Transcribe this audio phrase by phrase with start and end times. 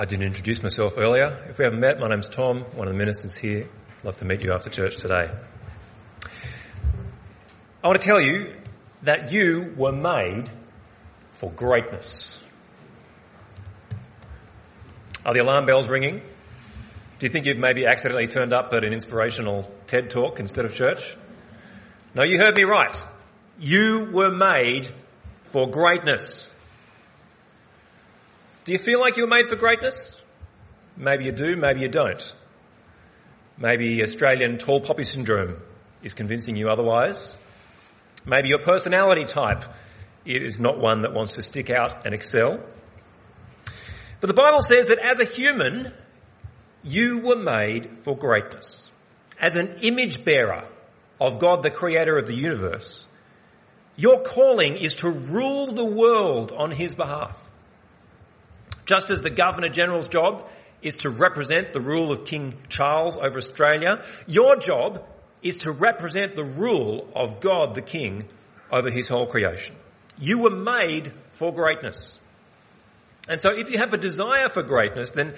[0.00, 1.44] I didn't introduce myself earlier.
[1.50, 3.68] If we haven't met, my name's Tom, one of the ministers here.
[4.02, 5.30] Love to meet you after church today.
[7.84, 8.54] I want to tell you
[9.02, 10.50] that you were made
[11.28, 12.42] for greatness.
[15.26, 16.20] Are the alarm bells ringing?
[16.20, 20.72] Do you think you've maybe accidentally turned up at an inspirational TED talk instead of
[20.72, 21.14] church?
[22.14, 22.96] No, you heard me right.
[23.58, 24.88] You were made
[25.42, 26.50] for greatness.
[28.70, 30.16] Do you feel like you were made for greatness?
[30.96, 32.22] Maybe you do, maybe you don't.
[33.58, 35.56] Maybe Australian tall poppy syndrome
[36.04, 37.36] is convincing you otherwise.
[38.24, 39.64] Maybe your personality type
[40.24, 42.60] is not one that wants to stick out and excel.
[44.20, 45.92] But the Bible says that as a human,
[46.84, 48.92] you were made for greatness.
[49.40, 50.68] As an image bearer
[51.20, 53.04] of God, the creator of the universe,
[53.96, 57.49] your calling is to rule the world on his behalf.
[58.90, 60.48] Just as the Governor General's job
[60.82, 64.04] is to represent the rule of King Charles over Australia.
[64.26, 65.06] Your job
[65.42, 68.24] is to represent the rule of God the King
[68.72, 69.76] over his whole creation.
[70.18, 72.18] You were made for greatness.
[73.28, 75.34] And so if you have a desire for greatness, then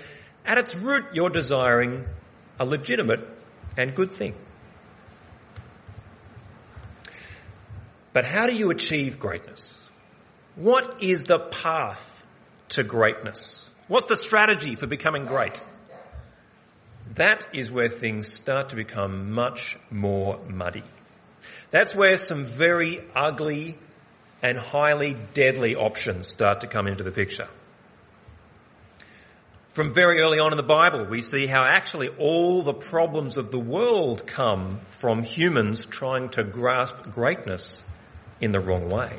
[0.47, 2.07] at its root you're desiring
[2.59, 3.21] a legitimate
[3.77, 4.35] and good thing.
[8.15, 9.79] But how do you achieve greatness?
[10.55, 12.22] What is the path
[12.73, 13.69] to greatness?
[13.89, 15.61] What's the strategy for becoming great?
[17.15, 20.85] That is where things start to become much more muddy.
[21.71, 23.79] That's where some very ugly
[24.43, 27.49] and highly deadly options start to come into the picture.
[29.71, 33.51] From very early on in the Bible, we see how actually all the problems of
[33.51, 37.83] the world come from humans trying to grasp greatness
[38.41, 39.19] in the wrong way.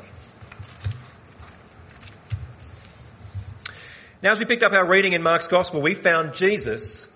[4.24, 7.06] Now, as we picked up our reading in Mark's Gospel, we found Jesus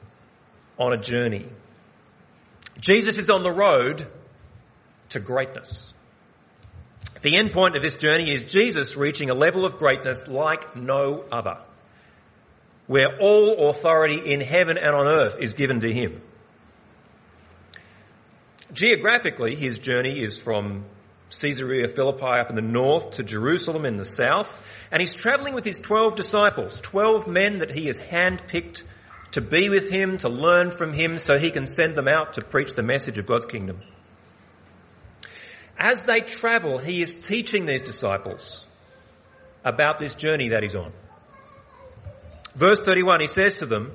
[0.78, 1.47] on a journey.
[2.78, 4.06] Jesus is on the road
[5.09, 5.94] to greatness.
[7.22, 11.25] The end point of this journey is Jesus reaching a level of greatness like no
[11.32, 11.56] other,
[12.87, 16.21] where all authority in heaven and on earth is given to him.
[18.71, 20.84] Geographically, his journey is from
[21.31, 24.61] Caesarea Philippi up in the north to Jerusalem in the south.
[24.91, 28.83] And he's traveling with his 12 disciples, 12 men that he has handpicked
[29.33, 32.43] to be with him, to learn from him, so he can send them out to
[32.43, 33.81] preach the message of God's kingdom.
[35.78, 38.67] As they travel, he is teaching these disciples
[39.65, 40.93] about this journey that he's on.
[42.55, 43.94] Verse 31, he says to them,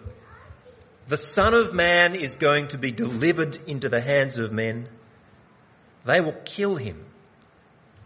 [1.08, 4.88] The Son of Man is going to be delivered into the hands of men.
[6.06, 7.06] They will kill him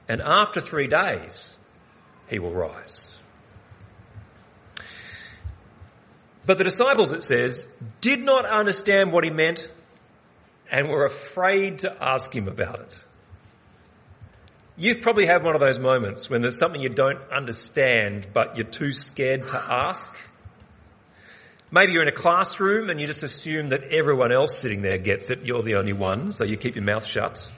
[0.07, 1.57] and after three days
[2.29, 3.07] he will rise.
[6.45, 7.67] But the disciples, it says,
[7.99, 9.67] did not understand what he meant
[10.71, 13.05] and were afraid to ask him about it.
[14.77, 18.67] You've probably had one of those moments when there's something you don't understand, but you're
[18.67, 20.15] too scared to ask.
[21.69, 25.29] Maybe you're in a classroom and you just assume that everyone else sitting there gets
[25.29, 27.51] it, you're the only one, so you keep your mouth shut.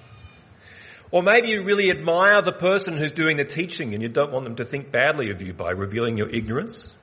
[1.11, 4.45] Or maybe you really admire the person who's doing the teaching and you don't want
[4.45, 6.93] them to think badly of you by revealing your ignorance.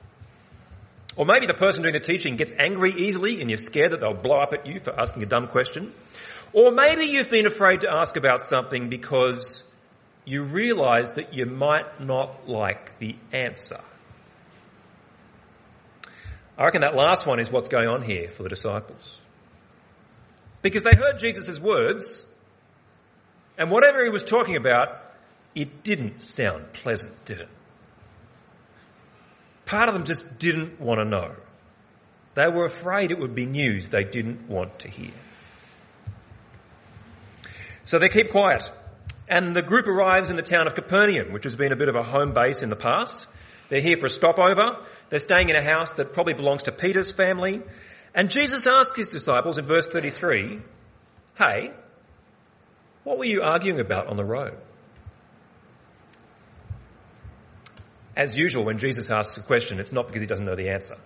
[1.17, 4.13] Or maybe the person doing the teaching gets angry easily and you're scared that they'll
[4.13, 5.91] blow up at you for asking a dumb question.
[6.53, 9.63] Or maybe you've been afraid to ask about something because
[10.23, 13.81] you realize that you might not like the answer.
[16.57, 19.17] I reckon that last one is what's going on here for the disciples.
[20.61, 22.25] Because they heard Jesus' words
[23.57, 25.01] and whatever he was talking about,
[25.55, 27.49] it didn't sound pleasant, did it?
[29.65, 31.35] Part of them just didn't want to know.
[32.35, 35.13] They were afraid it would be news they didn't want to hear.
[37.85, 38.69] So they keep quiet.
[39.27, 41.95] And the group arrives in the town of Capernaum, which has been a bit of
[41.95, 43.25] a home base in the past.
[43.69, 44.85] They're here for a stopover.
[45.09, 47.61] They're staying in a house that probably belongs to Peter's family.
[48.13, 50.61] And Jesus asks his disciples in verse 33,
[51.37, 51.71] Hey,
[53.07, 54.57] what were you arguing about on the road?
[58.17, 60.97] As usual, when Jesus asks a question, it's not because he doesn't know the answer.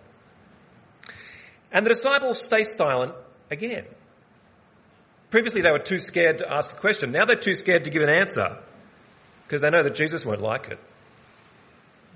[1.72, 3.14] And the disciples stay silent
[3.52, 3.86] again.
[5.30, 7.12] Previously, they were too scared to ask a question.
[7.12, 8.58] Now they're too scared to give an answer
[9.44, 10.80] because they know that Jesus won't like it.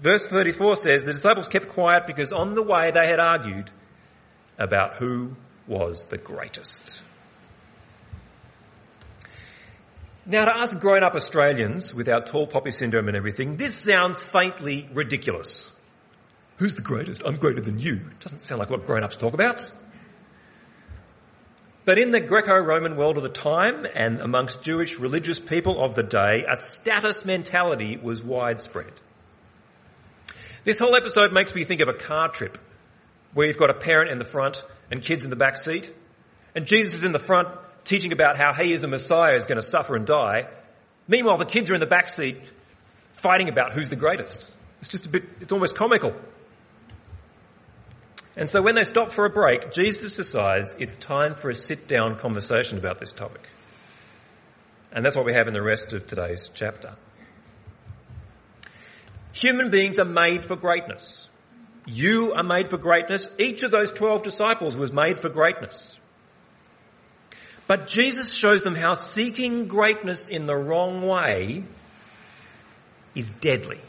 [0.02, 3.70] Verse 34 says, The disciples kept quiet because on the way they had argued
[4.58, 5.36] about who
[5.68, 7.04] was the greatest.
[10.27, 14.24] Now, to us grown up Australians with our tall poppy syndrome and everything, this sounds
[14.24, 15.72] faintly ridiculous.
[16.57, 17.22] Who's the greatest?
[17.24, 18.01] I'm greater than you.
[18.22, 19.69] Doesn't sound like what grown ups talk about.
[21.83, 26.01] But in the Greco-Roman world of the time and amongst Jewish religious people of the
[26.01, 28.94] day, a status mentality was widespread.
[30.63, 32.57] This whole episode makes me think of a car trip
[33.36, 35.94] where you've got a parent in the front and kids in the back seat.
[36.56, 37.50] And Jesus is in the front
[37.86, 40.50] teaching about how he is the Messiah is going to suffer and die.
[41.08, 42.38] Meanwhile, the kids are in the back seat
[43.14, 44.48] fighting about who's the greatest.
[44.80, 46.14] It's just a bit, it's almost comical.
[48.36, 51.88] And so when they stop for a break, Jesus decides it's time for a sit
[51.88, 53.48] down conversation about this topic.
[54.92, 56.96] And that's what we have in the rest of today's chapter.
[59.34, 61.28] Human beings are made for greatness.
[61.86, 63.30] You are made for greatness.
[63.38, 66.00] Each of those 12 disciples was made for greatness.
[67.68, 71.64] But Jesus shows them how seeking greatness in the wrong way
[73.16, 73.80] is deadly.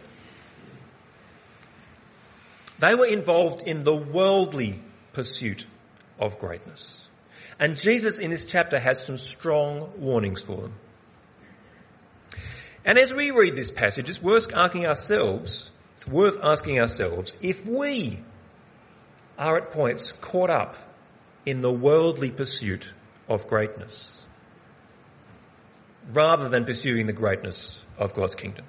[2.78, 4.82] They were involved in the worldly
[5.12, 5.66] pursuit
[6.18, 7.02] of greatness.
[7.58, 10.74] And Jesus in this chapter has some strong warnings for them.
[12.84, 17.66] And as we read this passage, it's worth asking ourselves, it's worth asking ourselves if
[17.66, 18.22] we
[19.38, 20.76] are at points caught up
[21.44, 22.92] in the worldly pursuit
[23.28, 24.20] of greatness
[26.12, 28.64] rather than pursuing the greatness of God's kingdom.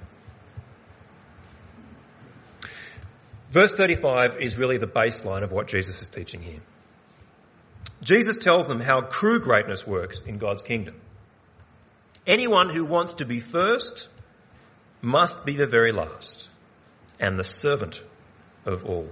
[3.50, 6.59] Verse 35 is really the baseline of what Jesus is teaching here.
[8.01, 10.95] Jesus tells them how true greatness works in God's kingdom.
[12.25, 14.09] Anyone who wants to be first
[15.01, 16.50] must be the very last
[17.19, 18.01] and the servant
[18.65, 19.07] of all.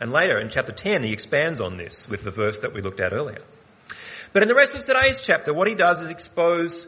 [0.00, 3.00] And later in chapter 10, he expands on this with the verse that we looked
[3.00, 3.42] at earlier.
[4.32, 6.86] But in the rest of today's chapter, what he does is expose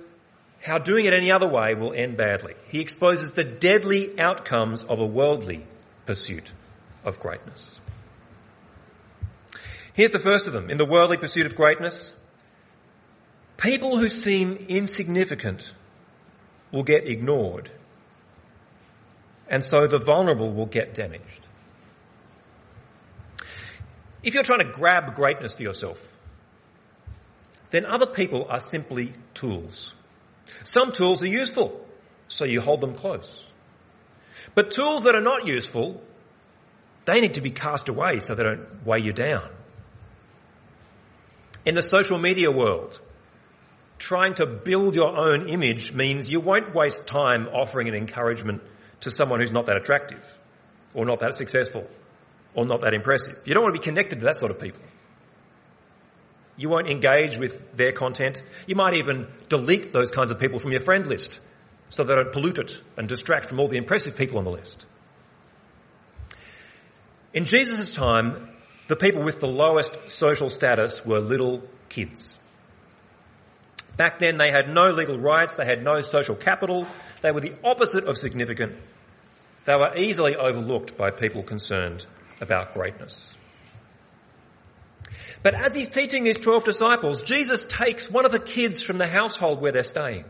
[0.62, 2.54] how doing it any other way will end badly.
[2.68, 5.66] He exposes the deadly outcomes of a worldly
[6.06, 6.52] pursuit
[7.04, 7.80] of greatness.
[9.92, 10.70] Here's the first of them.
[10.70, 12.12] In the worldly pursuit of greatness,
[13.56, 15.72] people who seem insignificant
[16.70, 17.70] will get ignored.
[19.48, 21.41] And so the vulnerable will get damaged.
[24.22, 26.00] If you're trying to grab greatness for yourself,
[27.70, 29.94] then other people are simply tools.
[30.64, 31.84] Some tools are useful,
[32.28, 33.44] so you hold them close.
[34.54, 36.02] But tools that are not useful,
[37.04, 39.48] they need to be cast away so they don't weigh you down.
[41.64, 43.00] In the social media world,
[43.98, 48.62] trying to build your own image means you won't waste time offering an encouragement
[49.00, 50.26] to someone who's not that attractive
[50.94, 51.88] or not that successful
[52.54, 53.40] or not that impressive.
[53.44, 54.82] You don't want to be connected to that sort of people.
[56.56, 58.42] You won't engage with their content.
[58.66, 61.40] You might even delete those kinds of people from your friend list
[61.88, 64.86] so they don't pollute it and distract from all the impressive people on the list.
[67.32, 68.50] In Jesus' time,
[68.88, 72.38] the people with the lowest social status were little kids.
[73.96, 76.86] Back then they had no legal rights, they had no social capital,
[77.22, 78.76] they were the opposite of significant.
[79.64, 82.04] They were easily overlooked by people concerned
[82.42, 83.34] about greatness.
[85.42, 89.08] But as he's teaching these 12 disciples, Jesus takes one of the kids from the
[89.08, 90.24] household where they're staying.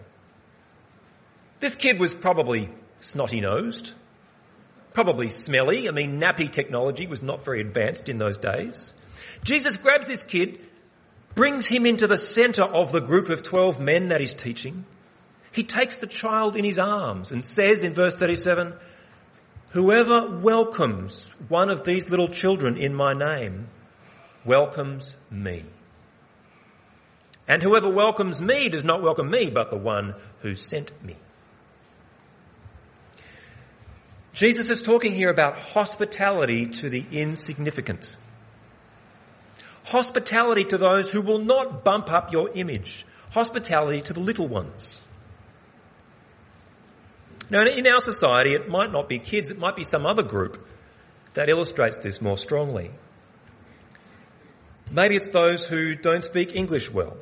[1.61, 2.71] This kid was probably
[3.01, 3.95] snotty nosed,
[4.95, 5.89] probably smelly.
[5.89, 8.93] I mean, nappy technology was not very advanced in those days.
[9.45, 10.61] Jesus grabs this kid,
[11.35, 14.85] brings him into the center of the group of 12 men that he's teaching.
[15.53, 18.75] He takes the child in his arms and says in verse 37,
[19.73, 23.69] Whoever welcomes one of these little children in my name
[24.45, 25.65] welcomes me.
[27.49, 31.17] And whoever welcomes me does not welcome me, but the one who sent me.
[34.35, 38.15] Jesus is talking here about hospitality to the insignificant.
[39.85, 43.07] Hospitality to those who will not bump up your image.
[43.31, 45.01] Hospitality to the little ones.
[47.53, 50.67] Now, in our society, it might not be kids, it might be some other group
[51.35, 52.91] that illustrates this more strongly.
[54.91, 57.15] Maybe it's those who don't speak English well.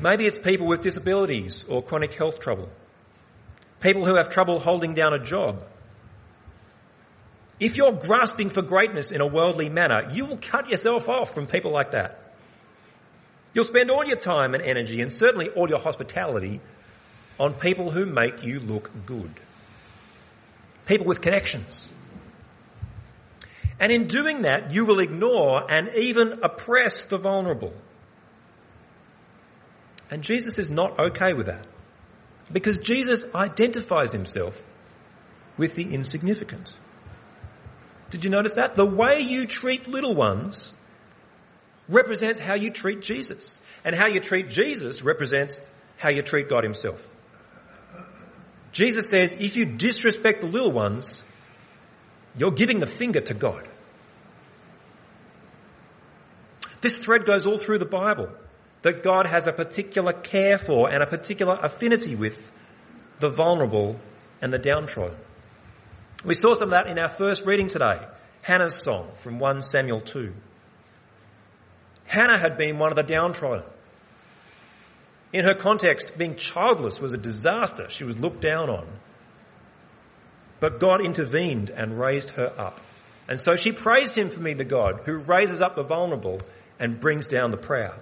[0.00, 2.70] Maybe it's people with disabilities or chronic health trouble.
[3.80, 5.62] People who have trouble holding down a job.
[7.60, 11.46] If you're grasping for greatness in a worldly manner, you will cut yourself off from
[11.46, 12.34] people like that.
[13.54, 16.60] You'll spend all your time and energy and certainly all your hospitality
[17.38, 19.32] on people who make you look good.
[20.86, 21.88] People with connections.
[23.80, 27.72] And in doing that, you will ignore and even oppress the vulnerable.
[30.10, 31.66] And Jesus is not okay with that.
[32.50, 34.60] Because Jesus identifies himself
[35.56, 36.72] with the insignificant.
[38.10, 38.74] Did you notice that?
[38.74, 40.72] The way you treat little ones
[41.88, 43.60] represents how you treat Jesus.
[43.84, 45.60] And how you treat Jesus represents
[45.98, 47.06] how you treat God himself.
[48.72, 51.24] Jesus says, if you disrespect the little ones,
[52.36, 53.68] you're giving the finger to God.
[56.80, 58.28] This thread goes all through the Bible
[58.82, 62.52] that God has a particular care for and a particular affinity with
[63.18, 63.98] the vulnerable
[64.40, 65.16] and the downtrodden.
[66.24, 68.06] We saw some of that in our first reading today,
[68.42, 70.32] Hannah's song from 1 Samuel 2.
[72.04, 73.64] Hannah had been one of the downtrodden.
[75.32, 77.88] In her context, being childless was a disaster.
[77.90, 78.86] She was looked down on.
[80.60, 82.80] But God intervened and raised her up.
[83.28, 86.40] And so she praised him for being the God who raises up the vulnerable
[86.80, 88.00] and brings down the proud.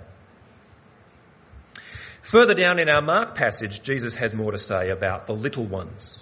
[2.23, 6.19] Further down in our Mark passage, Jesus has more to say about the little ones.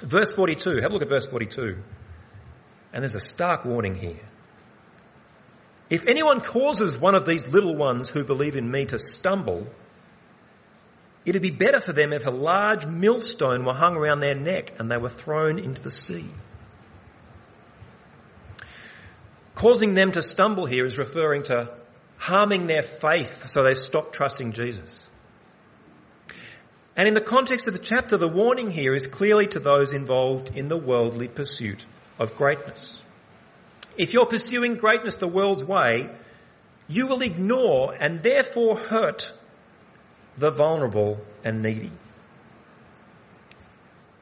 [0.00, 1.78] Verse 42, have a look at verse 42.
[2.92, 4.20] And there's a stark warning here.
[5.90, 9.66] If anyone causes one of these little ones who believe in me to stumble,
[11.24, 14.90] it'd be better for them if a large millstone were hung around their neck and
[14.90, 16.26] they were thrown into the sea.
[19.54, 21.70] Causing them to stumble here is referring to
[22.18, 25.06] harming their faith so they stop trusting Jesus.
[26.96, 30.56] And in the context of the chapter, the warning here is clearly to those involved
[30.56, 31.86] in the worldly pursuit
[32.18, 33.00] of greatness.
[33.98, 36.08] If you're pursuing greatness the world's way,
[36.86, 39.32] you will ignore and therefore hurt
[40.38, 41.92] the vulnerable and needy.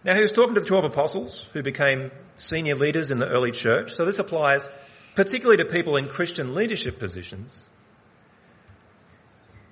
[0.03, 3.51] Now he was talking to the 12 apostles who became senior leaders in the early
[3.51, 4.69] church, so this applies
[5.15, 7.63] particularly to people in Christian leadership positions.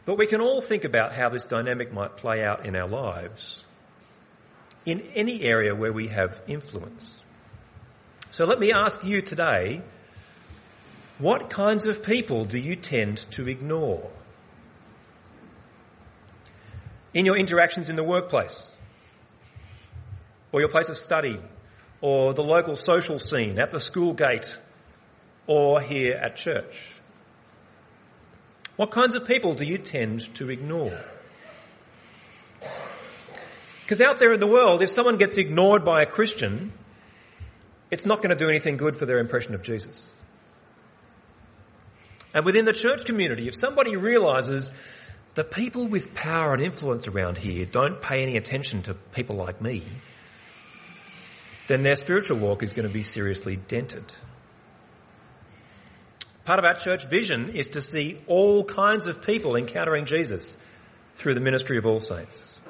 [0.05, 3.65] But we can all think about how this dynamic might play out in our lives
[4.85, 7.11] in any area where we have influence.
[8.31, 9.83] So let me ask you today
[11.19, 14.11] what kinds of people do you tend to ignore?
[17.13, 18.77] In your interactions in the workplace,
[20.51, 21.39] or your place of study,
[22.01, 24.59] or the local social scene, at the school gate,
[25.47, 26.95] or here at church?
[28.77, 31.01] What kinds of people do you tend to ignore?
[33.83, 36.73] Because out there in the world, if someone gets ignored by a Christian,
[37.91, 40.11] it's not going to do anything good for their impression of Jesus.
[42.35, 44.73] And within the church community, if somebody realizes
[45.35, 49.63] the people with power and influence around here don't pay any attention to people like
[49.63, 49.85] me,
[51.69, 54.05] then their spiritual walk is going to be seriously dented.
[56.45, 60.59] Part of our church vision is to see all kinds of people encountering Jesus
[61.17, 62.61] through the ministry of all saints.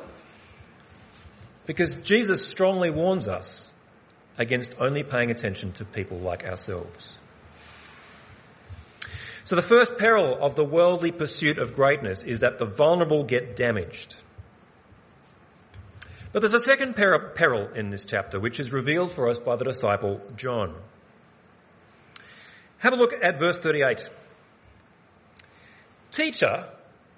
[1.67, 3.73] Because Jesus strongly warns us
[4.39, 7.09] against only paying attention to people like ourselves.
[9.45, 13.57] So the first peril of the worldly pursuit of greatness is that the vulnerable get
[13.57, 14.17] damaged.
[16.33, 19.65] But there's a second peril in this chapter, which is revealed for us by the
[19.65, 20.75] disciple John.
[22.79, 24.09] Have a look at verse 38.
[26.11, 26.69] Teacher,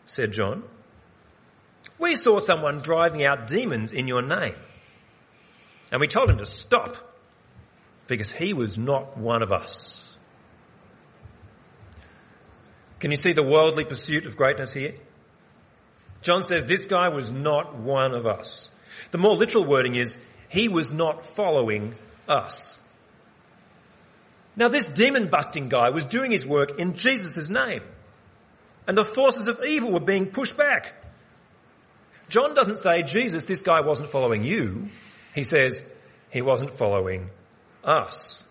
[0.05, 0.65] said John,
[1.99, 4.57] we saw someone driving out demons in your name.
[5.93, 6.97] And we told him to stop
[8.07, 10.06] because he was not one of us.
[13.01, 14.95] Can you see the worldly pursuit of greatness here?
[16.23, 18.71] John says this guy was not one of us.
[19.11, 20.17] The more literal wording is,
[20.49, 21.95] he was not following
[22.29, 22.81] us.
[24.57, 27.83] Now this demon busting guy was doing his work in Jesus' name.
[28.89, 30.95] And the forces of evil were being pushed back.
[32.29, 34.89] John doesn't say, Jesus, this guy wasn't following you.
[35.35, 35.85] He says,
[36.31, 37.31] he wasn't following
[37.85, 38.46] us.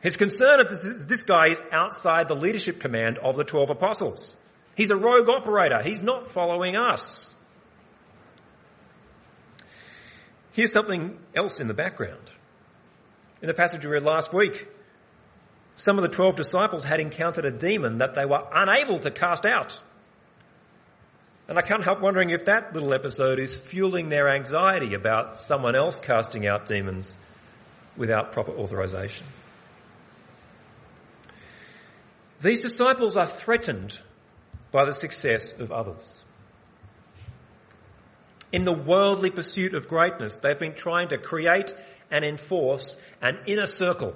[0.00, 4.36] His concern is this guy is outside the leadership command of the 12 apostles.
[4.76, 5.82] He's a rogue operator.
[5.82, 7.34] He's not following us.
[10.52, 12.30] Here's something else in the background.
[13.42, 14.66] In the passage we read last week,
[15.74, 19.46] some of the 12 disciples had encountered a demon that they were unable to cast
[19.46, 19.78] out.
[21.48, 25.74] And I can't help wondering if that little episode is fueling their anxiety about someone
[25.74, 27.16] else casting out demons
[27.96, 29.24] without proper authorization.
[32.40, 33.98] These disciples are threatened
[34.70, 36.06] by the success of others.
[38.52, 41.74] In the worldly pursuit of greatness, they've been trying to create
[42.10, 44.14] and enforce an inner circle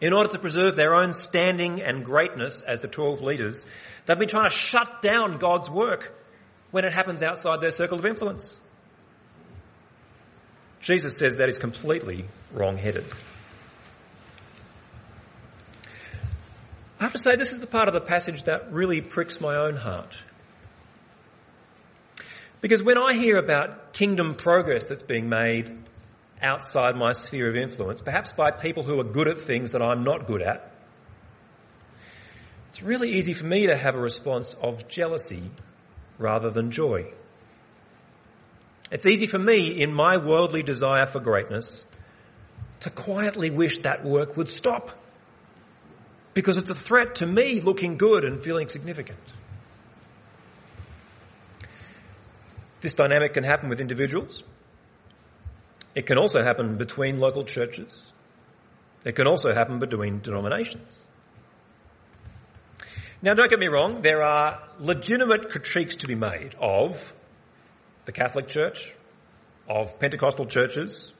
[0.00, 3.64] in order to preserve their own standing and greatness as the 12 leaders.
[4.04, 6.12] They've been trying to shut down God's work
[6.70, 8.58] when it happens outside their circle of influence.
[10.80, 13.06] Jesus says that is completely wrong-headed.
[16.98, 19.56] I have to say this is the part of the passage that really pricks my
[19.56, 20.16] own heart.
[22.62, 25.76] Because when I hear about kingdom progress that's being made
[26.40, 30.04] outside my sphere of influence, perhaps by people who are good at things that I'm
[30.04, 30.72] not good at,
[32.68, 35.50] it's really easy for me to have a response of jealousy
[36.18, 37.12] rather than joy.
[38.90, 41.84] It's easy for me, in my worldly desire for greatness,
[42.80, 44.92] to quietly wish that work would stop.
[46.36, 49.18] Because it's a threat to me looking good and feeling significant.
[52.82, 54.42] This dynamic can happen with individuals.
[55.94, 58.02] It can also happen between local churches.
[59.02, 60.98] It can also happen between denominations.
[63.22, 67.14] Now, don't get me wrong, there are legitimate critiques to be made of
[68.04, 68.92] the Catholic Church,
[69.70, 71.14] of Pentecostal churches,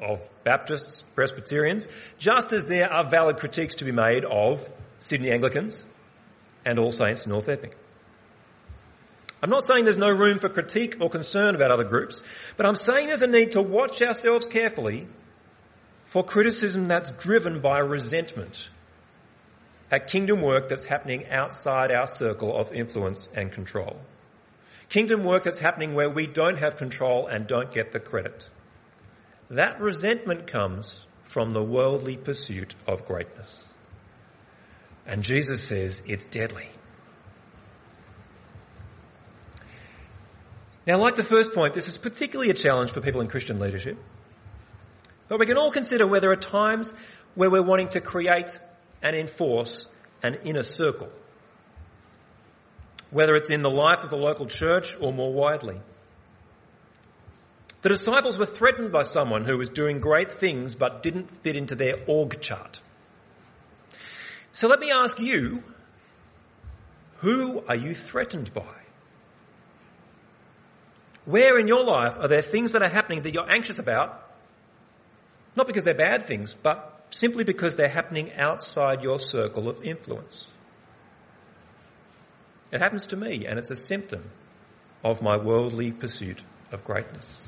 [0.00, 5.84] of Baptists, Presbyterians, just as there are valid critiques to be made of Sydney Anglicans
[6.64, 7.72] and All Saints North Epping.
[9.42, 12.22] I'm not saying there's no room for critique or concern about other groups,
[12.56, 15.06] but I'm saying there's a need to watch ourselves carefully
[16.04, 18.70] for criticism that's driven by resentment
[19.90, 23.96] at kingdom work that's happening outside our circle of influence and control.
[24.88, 28.48] Kingdom work that's happening where we don't have control and don't get the credit.
[29.50, 33.64] That resentment comes from the worldly pursuit of greatness.
[35.06, 36.68] And Jesus says it's deadly.
[40.86, 43.98] Now, like the first point, this is particularly a challenge for people in Christian leadership.
[45.28, 46.94] But we can all consider where there are times
[47.34, 48.58] where we're wanting to create
[49.02, 49.88] and enforce
[50.22, 51.08] an inner circle.
[53.10, 55.80] Whether it's in the life of the local church or more widely.
[57.84, 61.74] The disciples were threatened by someone who was doing great things but didn't fit into
[61.74, 62.80] their org chart.
[64.54, 65.62] So let me ask you,
[67.18, 68.74] who are you threatened by?
[71.26, 74.30] Where in your life are there things that are happening that you're anxious about?
[75.54, 80.46] Not because they're bad things, but simply because they're happening outside your circle of influence.
[82.72, 84.30] It happens to me, and it's a symptom
[85.04, 86.42] of my worldly pursuit
[86.72, 87.42] of greatness.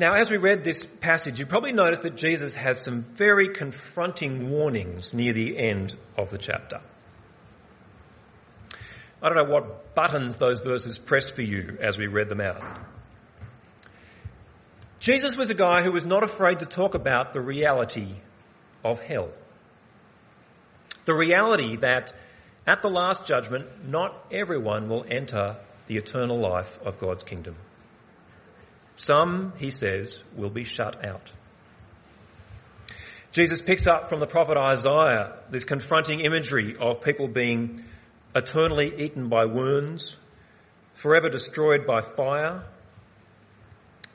[0.00, 4.48] Now, as we read this passage, you probably noticed that Jesus has some very confronting
[4.48, 6.80] warnings near the end of the chapter.
[9.22, 12.62] I don't know what buttons those verses pressed for you as we read them out.
[15.00, 18.08] Jesus was a guy who was not afraid to talk about the reality
[18.82, 19.28] of hell.
[21.04, 22.14] The reality that
[22.66, 25.58] at the last judgment, not everyone will enter
[25.88, 27.56] the eternal life of God's kingdom.
[29.00, 31.30] Some, he says, will be shut out.
[33.32, 37.82] Jesus picks up from the prophet Isaiah this confronting imagery of people being
[38.36, 40.14] eternally eaten by wounds,
[40.92, 42.64] forever destroyed by fire.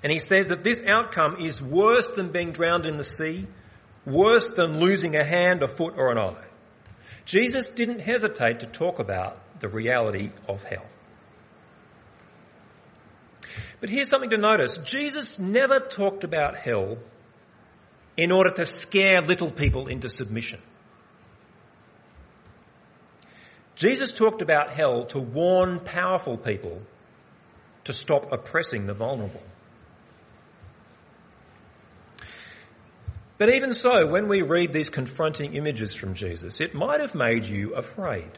[0.03, 3.47] And he says that this outcome is worse than being drowned in the sea,
[4.05, 6.45] worse than losing a hand, a foot, or an eye.
[7.25, 10.85] Jesus didn't hesitate to talk about the reality of hell.
[13.79, 14.77] But here's something to notice.
[14.77, 16.97] Jesus never talked about hell
[18.17, 20.61] in order to scare little people into submission.
[23.75, 26.81] Jesus talked about hell to warn powerful people
[27.83, 29.43] to stop oppressing the vulnerable.
[33.37, 37.43] But even so, when we read these confronting images from Jesus, it might have made
[37.43, 38.31] you afraid.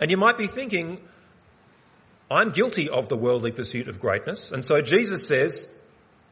[0.00, 1.00] And you might be thinking,
[2.30, 5.66] I'm guilty of the worldly pursuit of greatness, and so Jesus says,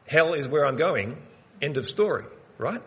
[0.05, 1.17] hell is where I'm going,
[1.61, 2.25] end of story,
[2.57, 2.81] right?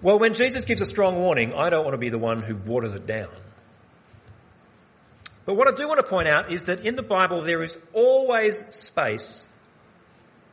[0.00, 2.56] Well, when Jesus gives a strong warning, I don't want to be the one who
[2.56, 3.30] waters it down.
[5.44, 7.76] But what I do want to point out is that in the Bible there is
[7.92, 9.44] always space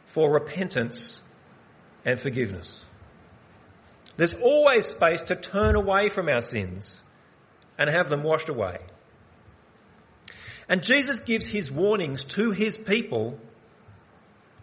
[0.05, 1.21] for repentance
[2.05, 2.83] and forgiveness.
[4.17, 7.03] There's always space to turn away from our sins
[7.77, 8.79] and have them washed away.
[10.69, 13.39] And Jesus gives his warnings to his people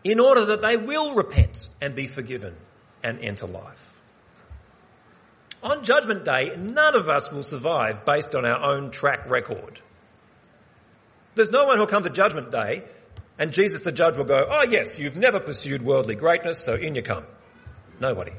[0.05, 2.55] in order that they will repent and be forgiven
[3.03, 3.93] and enter life.
[5.63, 9.81] On Judgment Day, none of us will survive based on our own track record.
[11.35, 12.85] There's no one who'll come to Judgment Day
[13.39, 16.95] and Jesus the judge will go, oh yes, you've never pursued worldly greatness, so in
[16.95, 17.25] you come.
[18.01, 18.33] Nobody.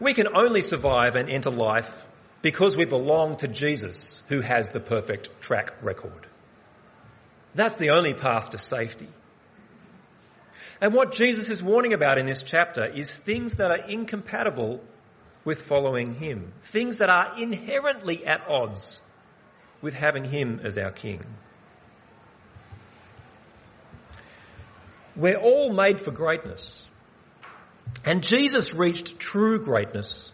[0.00, 2.04] We can only survive and enter life
[2.42, 6.26] because we belong to Jesus, who has the perfect track record.
[7.54, 9.08] That's the only path to safety.
[10.80, 14.80] And what Jesus is warning about in this chapter is things that are incompatible
[15.44, 16.52] with following Him.
[16.62, 19.00] Things that are inherently at odds
[19.82, 21.24] with having Him as our King.
[25.16, 26.86] We're all made for greatness.
[28.06, 30.32] And Jesus reached true greatness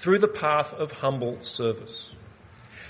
[0.00, 2.10] through the path of humble service.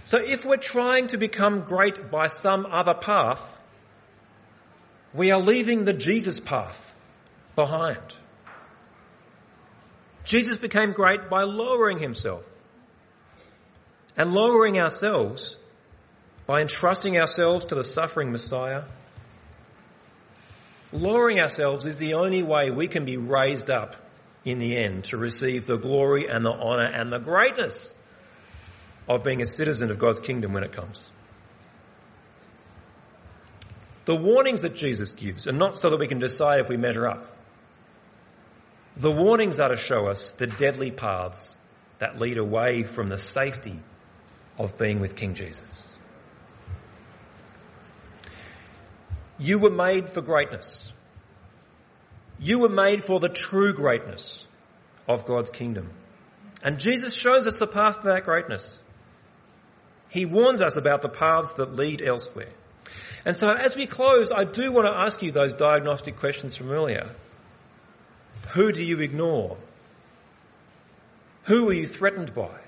[0.04, 3.40] So if we're trying to become great by some other path,
[5.12, 6.94] we are leaving the Jesus path
[7.56, 8.14] behind.
[10.22, 12.44] Jesus became great by lowering himself
[14.16, 15.56] and lowering ourselves
[16.46, 18.84] by entrusting ourselves to the suffering Messiah.
[20.92, 23.96] Lowering ourselves is the only way we can be raised up
[24.44, 27.94] in the end to receive the glory and the honour and the greatness
[29.08, 31.10] of being a citizen of God's kingdom when it comes.
[34.06, 37.06] The warnings that Jesus gives are not so that we can decide if we measure
[37.06, 37.26] up.
[38.96, 41.56] The warnings are to show us the deadly paths
[41.98, 43.80] that lead away from the safety
[44.58, 45.86] of being with King Jesus.
[49.38, 50.92] You were made for greatness.
[52.40, 54.46] You were made for the true greatness
[55.06, 55.90] of God's kingdom.
[56.62, 58.82] And Jesus shows us the path to that greatness.
[60.08, 62.52] He warns us about the paths that lead elsewhere.
[63.24, 66.70] And so as we close, I do want to ask you those diagnostic questions from
[66.70, 67.14] earlier.
[68.54, 69.58] Who do you ignore?
[71.44, 72.58] Who are you threatened by?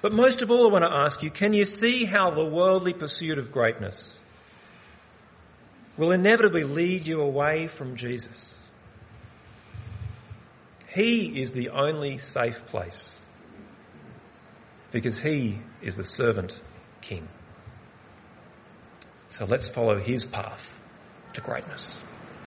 [0.00, 2.92] But most of all, I want to ask you, can you see how the worldly
[2.92, 4.18] pursuit of greatness
[5.96, 8.54] will inevitably lead you away from Jesus?
[10.94, 13.14] He is the only safe place
[14.90, 16.58] because he is the servant
[17.00, 17.28] king.
[19.28, 20.80] So let's follow his path
[21.34, 21.98] to greatness.